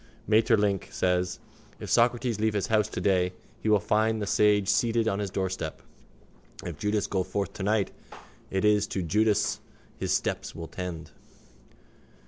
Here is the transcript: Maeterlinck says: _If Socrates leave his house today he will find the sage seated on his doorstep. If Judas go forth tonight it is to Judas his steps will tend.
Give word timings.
Maeterlinck 0.27 0.87
says: 0.91 1.37
_If 1.79 1.87
Socrates 1.89 2.39
leave 2.39 2.55
his 2.55 2.65
house 2.65 2.87
today 2.87 3.33
he 3.59 3.69
will 3.69 3.79
find 3.79 4.19
the 4.19 4.25
sage 4.25 4.67
seated 4.67 5.07
on 5.07 5.19
his 5.19 5.29
doorstep. 5.29 5.83
If 6.65 6.79
Judas 6.79 7.05
go 7.05 7.21
forth 7.21 7.53
tonight 7.53 7.91
it 8.49 8.65
is 8.65 8.87
to 8.87 9.03
Judas 9.03 9.59
his 9.99 10.11
steps 10.11 10.55
will 10.55 10.67
tend. 10.69 11.11